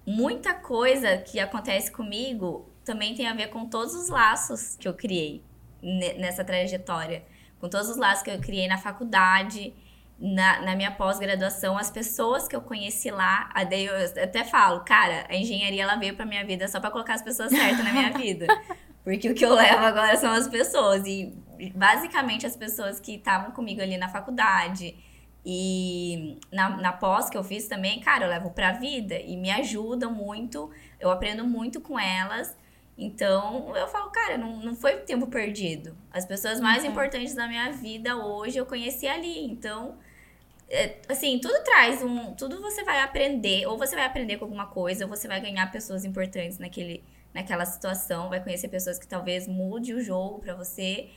[0.07, 4.95] muita coisa que acontece comigo também tem a ver com todos os laços que eu
[4.95, 5.43] criei
[5.83, 7.25] nessa trajetória.
[7.61, 9.75] Com todos os laços que eu criei na faculdade,
[10.19, 15.37] na, na minha pós-graduação, as pessoas que eu conheci lá, eu até falo, cara, a
[15.37, 18.47] engenharia ela veio pra minha vida só para colocar as pessoas certas na minha vida.
[19.03, 21.07] Porque o que eu levo agora são as pessoas.
[21.07, 21.35] E
[21.75, 24.95] basicamente as pessoas que estavam comigo ali na faculdade,
[25.45, 29.51] e na, na pós que eu fiz também, cara, eu levo pra vida e me
[29.51, 32.57] ajudam muito, eu aprendo muito com elas.
[32.97, 35.97] Então, eu falo, cara, não, não foi tempo perdido.
[36.13, 36.91] As pessoas mais uhum.
[36.91, 39.47] importantes da minha vida hoje eu conheci ali.
[39.47, 39.97] Então,
[40.69, 42.35] é, assim, tudo traz um.
[42.35, 45.67] Tudo você vai aprender, ou você vai aprender com alguma coisa, ou você vai ganhar
[45.73, 51.09] pessoas importantes naquele, naquela situação, vai conhecer pessoas que talvez mude o jogo para você.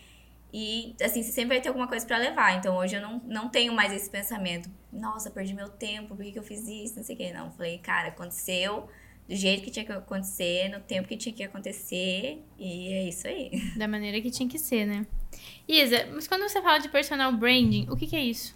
[0.53, 2.55] E, assim, você sempre vai ter alguma coisa para levar.
[2.55, 4.69] Então, hoje eu não, não tenho mais esse pensamento.
[4.91, 6.95] Nossa, perdi meu tempo, por que, que eu fiz isso?
[6.97, 7.33] Não sei o quê.
[7.33, 8.87] Não, falei, cara, aconteceu
[9.27, 12.45] do jeito que tinha que acontecer, no tempo que tinha que acontecer.
[12.59, 13.51] E é isso aí.
[13.75, 15.07] Da maneira que tinha que ser, né?
[15.67, 18.55] Isa, mas quando você fala de personal branding, o que, que é isso?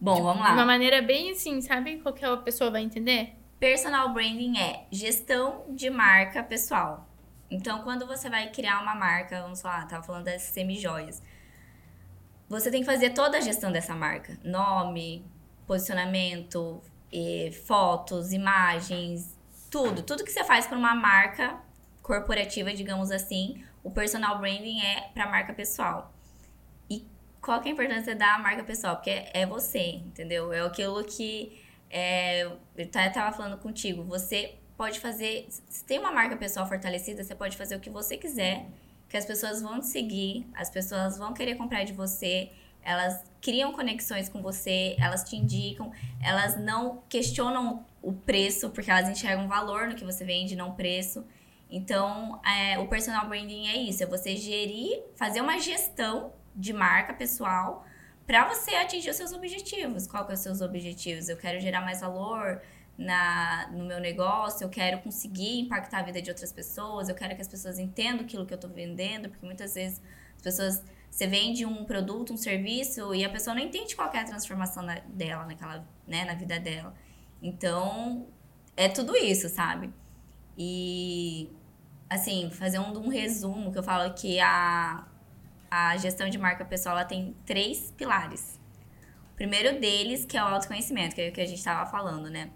[0.00, 0.48] Bom, tipo, vamos lá.
[0.48, 1.98] De uma maneira bem assim, sabe?
[1.98, 3.34] Qualquer pessoa vai entender?
[3.60, 7.06] Personal branding é gestão de marca pessoal.
[7.50, 11.22] Então, quando você vai criar uma marca, vamos falar, tava falando das semi-joias,
[12.48, 14.38] você tem que fazer toda a gestão dessa marca.
[14.42, 15.24] Nome,
[15.66, 16.82] posicionamento,
[17.66, 19.36] fotos, imagens,
[19.70, 20.02] tudo.
[20.02, 21.58] Tudo que você faz para uma marca
[22.02, 26.12] corporativa, digamos assim, o personal branding é para marca pessoal.
[26.88, 27.06] E
[27.40, 28.96] qual que é a importância da marca pessoal?
[28.96, 30.52] Porque é você, entendeu?
[30.52, 34.04] É aquilo que é, eu estava falando contigo.
[34.04, 35.48] Você pode fazer.
[35.68, 38.66] Se tem uma marca pessoal fortalecida, você pode fazer o que você quiser,
[39.08, 43.72] que as pessoas vão te seguir, as pessoas vão querer comprar de você, elas criam
[43.72, 45.90] conexões com você, elas te indicam,
[46.22, 51.26] elas não questionam o preço, porque elas enxergam valor no que você vende, não preço.
[51.68, 57.12] Então, é, o personal branding é isso: é você gerir, fazer uma gestão de marca
[57.12, 57.84] pessoal
[58.26, 60.06] para você atingir os seus objetivos.
[60.06, 61.28] Qual que são os seus objetivos?
[61.28, 62.62] Eu quero gerar mais valor,
[62.98, 67.36] na, no meu negócio, eu quero conseguir impactar a vida de outras pessoas, eu quero
[67.36, 70.02] que as pessoas entendam aquilo que eu estou vendendo, porque muitas vezes
[70.36, 70.84] as pessoas.
[71.10, 74.82] Você vende um produto, um serviço e a pessoa não entende qual é a transformação
[74.82, 76.94] na, dela naquela, né, na vida dela.
[77.42, 78.26] Então,
[78.76, 79.90] é tudo isso, sabe?
[80.56, 81.50] E,
[82.10, 85.08] assim, fazer um, um resumo que eu falo que a,
[85.70, 88.60] a gestão de marca pessoal ela tem três pilares.
[89.32, 92.28] O primeiro deles, que é o autoconhecimento, que é o que a gente estava falando,
[92.28, 92.50] né?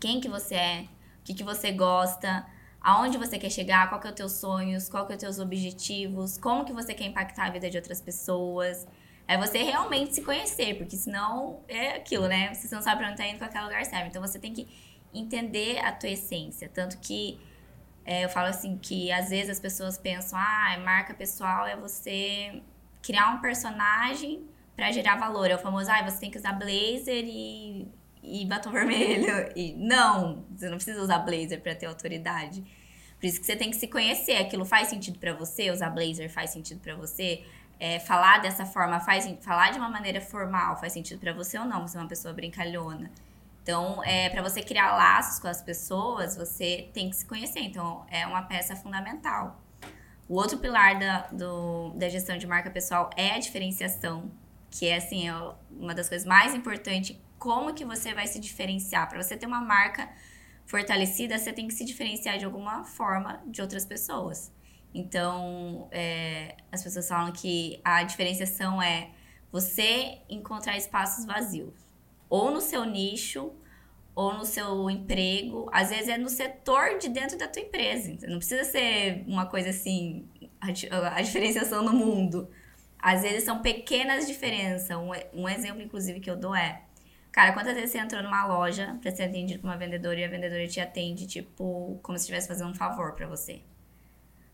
[0.00, 0.88] Quem que você é,
[1.20, 2.46] o que, que você gosta,
[2.80, 5.38] aonde você quer chegar, qual que é os teus sonhos, qual que é os teus
[5.38, 8.86] objetivos, como que você quer impactar a vida de outras pessoas.
[9.26, 12.54] É você realmente se conhecer, porque senão é aquilo, né?
[12.54, 14.08] Você não sabe pra onde tá indo, qualquer lugar serve.
[14.08, 14.66] Então você tem que
[15.12, 16.68] entender a tua essência.
[16.72, 17.38] Tanto que
[18.06, 22.62] é, eu falo assim que às vezes as pessoas pensam, ah, marca pessoal é você
[23.02, 25.50] criar um personagem para gerar valor.
[25.50, 27.86] É o famoso, ah, você tem que usar blazer e,
[28.22, 29.50] e batom vermelho.
[29.54, 32.62] E não, você não precisa usar blazer para ter autoridade.
[33.18, 34.36] Por isso que você tem que se conhecer.
[34.36, 35.70] Aquilo faz sentido para você?
[35.70, 37.44] Usar blazer faz sentido para você?
[37.80, 41.64] É, falar dessa forma faz falar de uma maneira formal faz sentido para você ou
[41.64, 41.86] não?
[41.86, 43.10] Você é uma pessoa brincalhona.
[43.62, 47.60] Então, é, para você criar laços com as pessoas, você tem que se conhecer.
[47.60, 49.60] Então, é uma peça fundamental.
[50.26, 54.30] O outro pilar da, do, da gestão de marca pessoal é a diferenciação,
[54.70, 55.34] que é assim, é
[55.70, 57.14] uma das coisas mais importantes.
[57.38, 59.08] Como que você vai se diferenciar?
[59.08, 60.08] Para você ter uma marca
[60.66, 64.52] fortalecida, você tem que se diferenciar de alguma forma de outras pessoas.
[64.92, 69.10] Então, é, as pessoas falam que a diferenciação é
[69.50, 71.74] você encontrar espaços vazios,
[72.28, 73.52] ou no seu nicho,
[74.14, 78.18] ou no seu emprego, às vezes é no setor de dentro da tua empresa.
[78.26, 80.28] Não precisa ser uma coisa assim,
[80.60, 82.50] a, a diferenciação no mundo.
[82.98, 84.90] Às vezes são pequenas diferenças.
[84.96, 86.82] Um, um exemplo, inclusive, que eu dou é:
[87.32, 90.28] Cara, quantas vezes você entrou numa loja pra ser atendido por uma vendedora e a
[90.28, 93.62] vendedora te atende, tipo, como se estivesse fazendo um favor para você?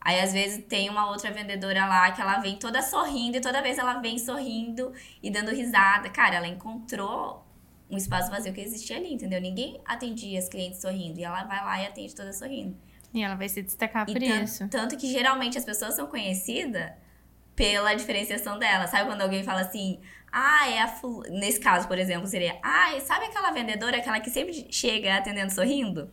[0.01, 3.63] Aí, às vezes, tem uma outra vendedora lá que ela vem toda sorrindo e toda
[3.63, 6.11] vez ela vem sorrindo e dando risada.
[6.11, 7.43] Cara, ela encontrou
[7.89, 9.41] um espaço vazio que existia ali, entendeu?
[9.41, 11.19] Ninguém atendia as clientes sorrindo.
[11.19, 12.77] E ela vai lá e atende toda sorrindo.
[13.15, 14.69] E ela vai se destacar por e isso.
[14.69, 16.93] Tanto que geralmente as pessoas são conhecidas
[17.55, 18.87] pela diferenciação dela.
[18.87, 20.01] Sabe quando alguém fala assim,
[20.33, 21.23] ah, é a ful...
[21.31, 26.11] Nesse caso, por exemplo, seria, ah, sabe aquela vendedora, aquela que sempre chega atendendo sorrindo?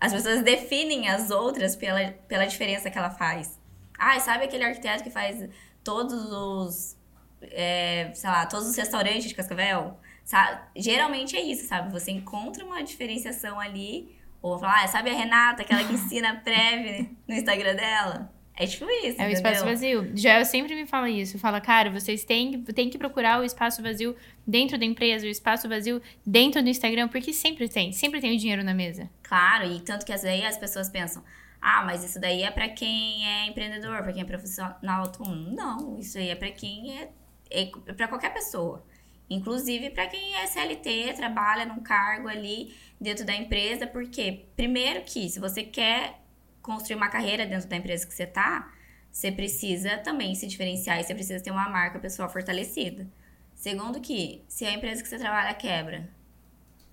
[0.00, 3.60] As pessoas definem as outras pela, pela diferença que ela faz.
[3.98, 5.48] Ah, sabe aquele arquiteto que faz
[5.84, 6.96] todos os,
[7.42, 9.98] é, sei lá, todos os restaurantes de Cascavel?
[10.24, 10.60] Sabe?
[10.74, 11.92] Geralmente é isso, sabe?
[11.92, 17.08] Você encontra uma diferenciação ali, ou falar, ah, sabe a Renata, aquela que ensina prévia
[17.28, 18.32] no Instagram dela?
[18.54, 19.20] É tipo isso.
[19.20, 20.12] É o espaço vazio.
[20.14, 21.38] Já eu sempre me falo isso.
[21.38, 24.14] Fala, cara, vocês têm, têm que procurar o espaço vazio
[24.46, 28.38] dentro da empresa, o espaço vazio dentro do Instagram, porque sempre tem, sempre tem o
[28.38, 29.08] dinheiro na mesa.
[29.22, 31.24] Claro, e tanto que às vezes as pessoas pensam,
[31.60, 35.50] ah, mas isso daí é para quem é empreendedor, para quem é profissional autônomo.
[35.54, 37.08] Não, isso aí é para quem é,
[37.50, 38.84] é para qualquer pessoa.
[39.30, 45.28] Inclusive para quem é CLT, trabalha num cargo ali dentro da empresa, porque primeiro que
[45.30, 46.21] se você quer
[46.62, 48.72] construir uma carreira dentro da empresa que você tá,
[49.10, 53.06] você precisa também se diferenciar e você precisa ter uma marca pessoal fortalecida.
[53.54, 56.08] Segundo que, se a empresa que você trabalha quebra,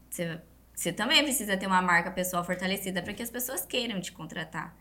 [0.09, 0.39] você,
[0.75, 4.75] você também precisa ter uma marca pessoal fortalecida para que as pessoas queiram te contratar.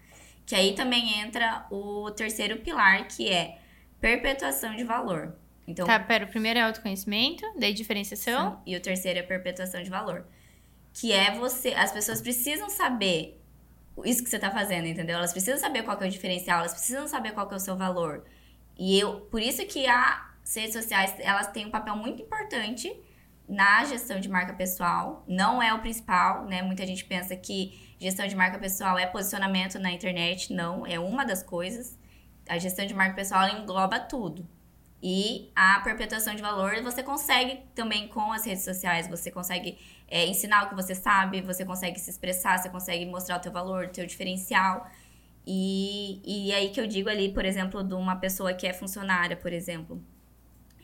[0.44, 3.58] Que aí também entra o terceiro pilar, que é
[4.00, 5.34] perpetuação de valor.
[5.66, 8.52] Então, tá, pera, o primeiro é autoconhecimento, daí diferenciação.
[8.52, 10.26] Sim, e o terceiro é perpetuação de valor.
[10.92, 11.74] Que é você.
[11.74, 13.38] As pessoas precisam saber
[14.04, 15.16] isso que você está fazendo, entendeu?
[15.16, 18.24] Elas precisam saber qual é o diferencial, elas precisam saber qual é o seu valor.
[18.78, 22.94] E eu, por isso que as redes sociais, elas têm um papel muito importante
[23.48, 25.24] na gestão de marca pessoal.
[25.26, 26.62] Não é o principal, né?
[26.62, 30.52] Muita gente pensa que gestão de marca pessoal é posicionamento na internet.
[30.52, 31.98] Não, é uma das coisas.
[32.48, 34.46] A gestão de marca pessoal engloba tudo.
[35.02, 40.26] E a perpetuação de valor você consegue também com as redes sociais, você consegue é,
[40.26, 43.86] ensinar o que você sabe, você consegue se expressar, você consegue mostrar o teu valor,
[43.86, 44.88] o teu diferencial.
[45.46, 49.36] E, e aí que eu digo ali, por exemplo, de uma pessoa que é funcionária,
[49.36, 50.02] por exemplo.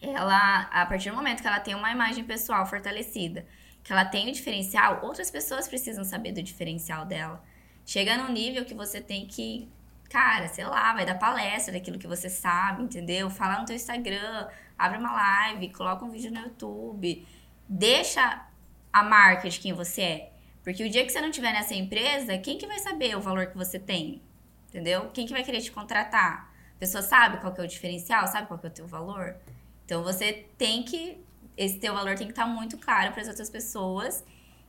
[0.01, 3.47] Ela, a partir do momento que ela tem uma imagem pessoal fortalecida,
[3.83, 7.43] que ela tem o diferencial, outras pessoas precisam saber do diferencial dela.
[7.87, 9.69] Chega num nível que você tem que
[10.09, 13.29] cara, sei lá, vai dar palestra daquilo que você sabe, entendeu?
[13.29, 14.47] Fala no teu Instagram,
[14.79, 17.27] abre uma live, coloca um vídeo no YouTube,
[17.69, 18.47] deixa
[18.95, 20.33] a marca de quem você é.
[20.63, 23.47] Porque o dia que você não tiver nessa empresa, quem que vai saber o valor
[23.47, 24.23] que você tem?
[24.69, 25.11] Entendeu?
[25.13, 26.55] Quem que vai querer te contratar?
[26.77, 29.37] A pessoa sabe qual que é o diferencial, sabe qual que é o teu valor?
[29.85, 31.19] Então você tem que
[31.57, 34.25] esse teu valor tem que estar muito claro para as outras pessoas.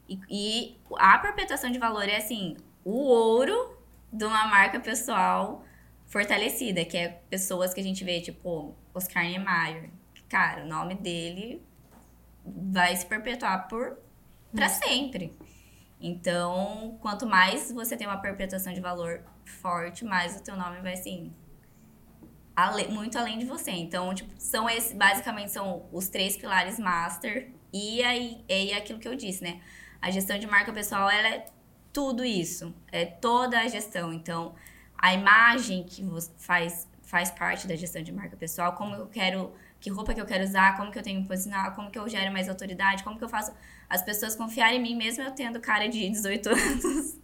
[0.10, 3.78] E, e a perpetuação de valor é assim, o ouro
[4.12, 5.64] de uma marca pessoal
[6.08, 9.90] fortalecida, que é pessoas que a gente vê, tipo, Oscar Niemeyer.
[10.28, 11.64] Cara, o nome dele
[12.44, 13.98] vai se perpetuar por
[14.56, 15.38] para sempre.
[16.00, 20.94] Então, quanto mais você tem uma perpetuação de valor forte, mais o teu nome vai
[20.94, 21.34] assim
[22.56, 23.72] ale, muito além de você.
[23.72, 29.08] Então, tipo, são esses, basicamente são os três pilares master e aí é aquilo que
[29.08, 29.62] eu disse, né?
[30.02, 31.46] A gestão de marca pessoal, ela é
[31.92, 34.14] tudo isso, é toda a gestão.
[34.14, 34.56] Então,
[34.98, 36.04] a imagem que
[36.38, 40.26] faz, faz parte da gestão de marca pessoal, como eu quero, que roupa que eu
[40.26, 43.18] quero usar, como que eu tenho que posicionar, como que eu gero mais autoridade, como
[43.18, 43.54] que eu faço
[43.90, 47.18] as pessoas confiarem em mim, mesmo eu tendo cara de 18 anos.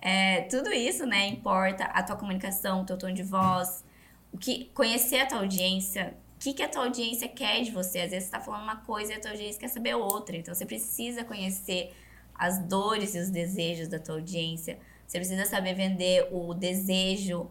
[0.00, 3.84] É, tudo isso, né, importa, a tua comunicação, o teu tom de voz,
[4.32, 8.00] o que conhecer a tua audiência, que, que a tua audiência quer de você.
[8.00, 10.36] Às vezes você tá falando uma coisa e a tua audiência quer saber outra.
[10.36, 11.92] Então você precisa conhecer
[12.34, 14.78] as dores e os desejos da tua audiência.
[15.06, 17.50] Você precisa saber vender o desejo, o,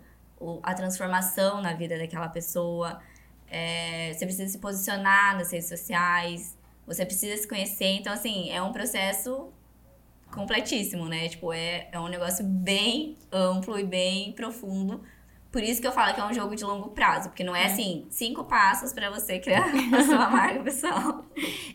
[0.63, 2.99] a transformação na vida daquela pessoa.
[3.47, 6.57] É, você precisa se posicionar nas redes sociais.
[6.85, 7.97] Você precisa se conhecer.
[7.97, 9.51] Então, assim, é um processo
[10.31, 11.29] completíssimo, né?
[11.29, 15.01] Tipo, é, é um negócio bem amplo e bem profundo
[15.55, 17.61] por isso que eu falo que é um jogo de longo prazo, porque não é,
[17.61, 17.65] é.
[17.67, 19.63] assim, cinco passos para você criar
[19.97, 21.23] a sua marca pessoal.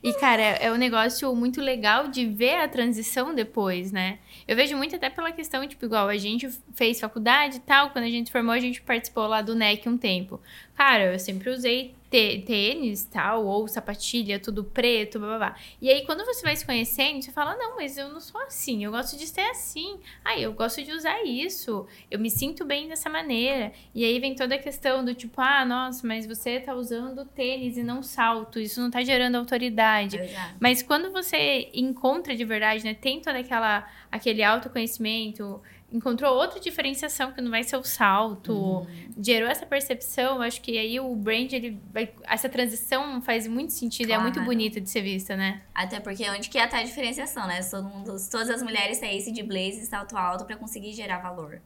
[0.02, 4.18] E, cara, é um negócio muito legal de ver a transição depois, né?
[4.46, 8.04] Eu vejo muito até pela questão, tipo, igual a gente fez faculdade e tal, quando
[8.04, 10.38] a gente formou, a gente participou lá do NEC um tempo.
[10.74, 15.56] Cara, eu sempre usei tênis, tal, ou sapatilha, tudo preto, blá, blá, blá.
[15.80, 18.84] E aí, quando você vai se conhecendo, você fala, não, mas eu não sou assim,
[18.84, 20.00] eu gosto de ser assim.
[20.24, 23.72] Ah, eu gosto de usar isso, eu me sinto bem dessa maneira.
[23.94, 27.76] E aí vem toda a questão do tipo, ah, nossa, mas você tá usando tênis
[27.76, 30.18] e não salto, isso não tá gerando autoridade.
[30.18, 30.56] Exato.
[30.58, 37.32] Mas quando você encontra de verdade, né, tem toda aquela, aquele autoconhecimento, encontrou outra diferenciação
[37.32, 38.86] que não vai ser o salto, uhum.
[39.20, 44.08] gerou essa percepção, acho que aí o brand ele vai essa transição faz muito sentido
[44.08, 44.20] claro.
[44.20, 45.62] é muito bonita de ser vista, né?
[45.74, 47.60] Até porque onde que é a diferenciação, né?
[47.62, 51.60] Todo mundo, todas as mulheres saíssem de blazer e salto alto para conseguir gerar valor.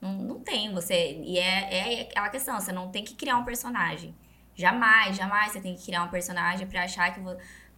[0.00, 3.44] Não, não tem, você e é, é aquela questão, você não tem que criar um
[3.44, 4.14] personagem.
[4.54, 7.20] Jamais, jamais você tem que criar um personagem para achar que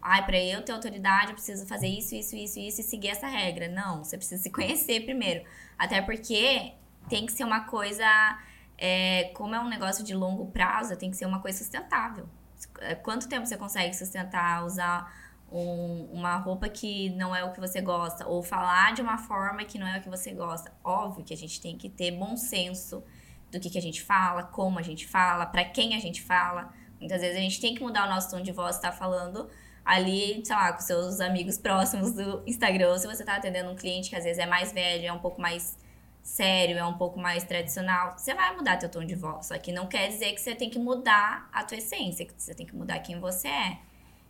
[0.05, 3.27] ai, para eu ter autoridade, eu preciso fazer isso, isso, isso, isso e seguir essa
[3.27, 3.69] regra.
[3.69, 5.43] Não, você precisa se conhecer primeiro.
[5.79, 6.75] Até porque
[7.09, 8.05] tem que ser uma coisa,
[8.77, 12.29] é, como é um negócio de longo prazo, tem que ser uma coisa sustentável.
[12.81, 15.11] É, quanto tempo você consegue sustentar, usar
[15.51, 19.65] um, uma roupa que não é o que você gosta, ou falar de uma forma
[19.65, 20.71] que não é o que você gosta?
[20.85, 23.03] Óbvio que a gente tem que ter bom senso
[23.51, 26.75] do que, que a gente fala, como a gente fala, para quem a gente fala.
[27.01, 29.49] Muitas vezes a gente tem que mudar o nosso tom de voz, tá falando
[29.85, 33.77] ali, sei lá, com seus amigos próximos do Instagram, ou se você tá atendendo um
[33.77, 35.77] cliente que às vezes é mais velho, é um pouco mais
[36.23, 39.47] sério, é um pouco mais tradicional, você vai mudar teu tom de voz.
[39.47, 42.55] Só que não quer dizer que você tem que mudar a tua essência, que você
[42.55, 43.79] tem que mudar quem você é.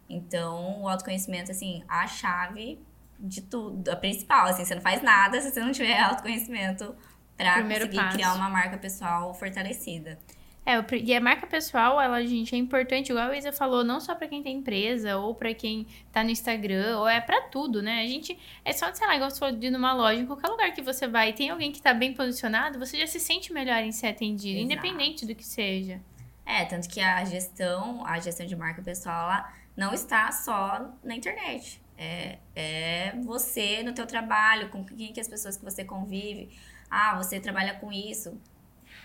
[0.08, 2.84] Então, o autoconhecimento, assim, a chave
[3.18, 6.94] de tudo, a principal, assim, você não faz nada se você não tiver autoconhecimento
[7.36, 8.16] para conseguir passo.
[8.16, 10.18] criar uma marca pessoal fortalecida.
[10.66, 14.14] É, e a marca pessoal, ela, gente, é importante, igual a Isa falou, não só
[14.14, 18.00] para quem tem empresa, ou para quem tá no Instagram, ou é para tudo, né?
[18.00, 20.48] A gente, é só, sei lá, igual você falou de ir numa loja, em qualquer
[20.48, 23.82] lugar que você vai, tem alguém que tá bem posicionado, você já se sente melhor
[23.82, 24.72] em ser atendido, Exato.
[24.72, 26.00] independente do que seja.
[26.46, 31.14] É, tanto que a gestão, a gestão de marca pessoal, ela não está só na
[31.14, 31.82] internet.
[31.96, 36.50] É, é você no teu trabalho, com quem que as pessoas que você convive.
[36.90, 38.38] Ah, você trabalha com isso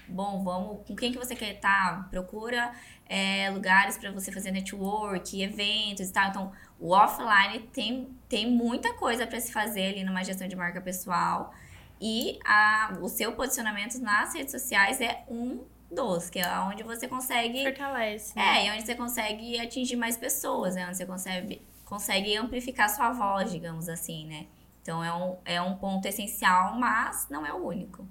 [0.10, 2.04] bom, vamos, com quem que você quer estar?
[2.04, 2.08] Tá?
[2.10, 2.72] Procura
[3.06, 6.30] é, lugares para você fazer network, eventos e tal.
[6.30, 10.82] Então, o offline tem, tem muita coisa para se fazer ali numa gestão de marca
[10.82, 11.54] pessoal.
[12.02, 17.08] E a, o seu posicionamento nas redes sociais é um dos, que é onde você
[17.08, 17.64] consegue.
[17.64, 18.36] Fortalece.
[18.36, 18.66] Né?
[18.66, 23.12] É, é onde você consegue atingir mais pessoas, é onde você consegue, consegue amplificar sua
[23.12, 24.46] voz, digamos assim, né?
[24.82, 28.08] Então é um, é um ponto essencial, mas não é o único.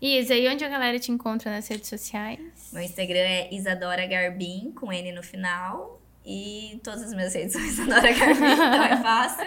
[0.00, 2.70] Isa, e onde a galera te encontra nas redes sociais?
[2.72, 6.00] Meu Instagram é Isadora Garbim, com N no final.
[6.24, 9.46] E todas as minhas redes são Isadora Garbim, então é fácil.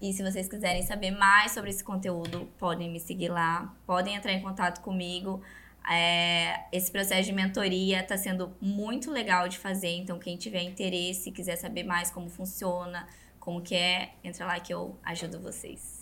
[0.00, 4.32] E se vocês quiserem saber mais sobre esse conteúdo, podem me seguir lá, podem entrar
[4.32, 5.40] em contato comigo.
[5.88, 11.30] É, esse processo de mentoria está sendo muito legal de fazer, então quem tiver interesse,
[11.30, 13.06] quiser saber mais como funciona,
[13.38, 15.95] como que é, entra lá que eu ajudo vocês.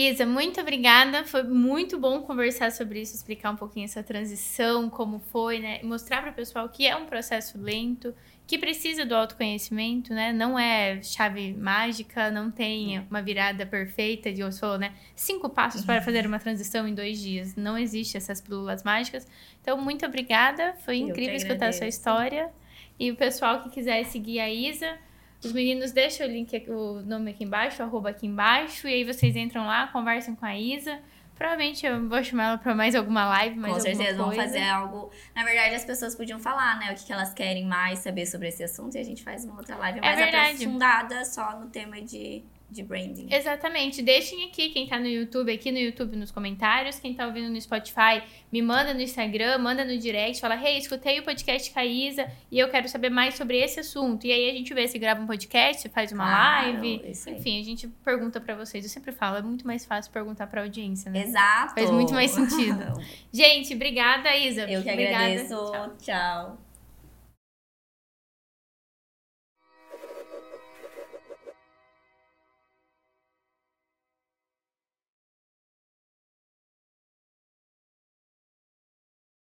[0.00, 1.24] Isa, muito obrigada.
[1.24, 5.80] Foi muito bom conversar sobre isso, explicar um pouquinho essa transição, como foi, né?
[5.82, 8.14] Mostrar para o pessoal que é um processo lento,
[8.46, 10.32] que precisa do autoconhecimento, né?
[10.32, 14.94] Não é chave mágica, não tem uma virada perfeita, de você falou, né?
[15.16, 17.56] Cinco passos para fazer uma transição em dois dias.
[17.56, 19.26] Não existe essas pílulas mágicas.
[19.60, 20.76] Então, muito obrigada.
[20.84, 22.52] Foi incrível escutar a sua história.
[23.00, 24.96] E o pessoal que quiser seguir a Isa,
[25.44, 29.04] os meninos deixam o link, o nome aqui embaixo, o arroba aqui embaixo, e aí
[29.04, 30.98] vocês entram lá, conversam com a Isa.
[31.34, 35.12] Provavelmente eu vou chamar ela para mais alguma live, mais Com certeza, vão fazer algo.
[35.36, 38.48] Na verdade, as pessoas podiam falar, né, o que, que elas querem mais saber sobre
[38.48, 40.54] esse assunto, e a gente faz uma outra live é mais verdade.
[40.56, 43.28] aprofundada só no tema de de branding.
[43.30, 44.02] Exatamente.
[44.02, 46.98] Deixem aqui quem tá no YouTube, aqui no YouTube nos comentários.
[46.98, 51.18] Quem tá ouvindo no Spotify, me manda no Instagram, manda no direct, fala: Hey, escutei
[51.18, 54.26] o podcast com a Isa e eu quero saber mais sobre esse assunto.
[54.26, 57.02] E aí a gente vê se grava um podcast, faz uma claro, live.
[57.28, 58.84] Enfim, a gente pergunta para vocês.
[58.84, 61.22] Eu sempre falo, é muito mais fácil perguntar pra audiência, né?
[61.22, 61.74] Exato.
[61.74, 62.84] Faz muito mais sentido.
[63.32, 64.62] gente, obrigada, Isa.
[64.62, 65.24] Eu que obrigada.
[65.24, 65.72] agradeço.
[65.72, 65.96] Tchau.
[65.98, 66.67] Tchau.